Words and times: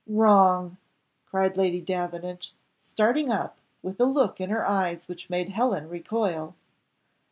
wrong!" 0.07 0.77
cried 1.27 1.55
Lady 1.55 1.79
Davenant, 1.79 2.53
starting 2.79 3.31
up, 3.31 3.59
with 3.83 3.99
a 4.01 4.05
look 4.05 4.41
in 4.41 4.49
her 4.49 4.67
eyes 4.67 5.07
which 5.07 5.29
made 5.29 5.49
Helen 5.49 5.87
recoil. 5.87 6.55